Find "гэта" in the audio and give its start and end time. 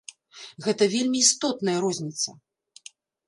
0.67-0.83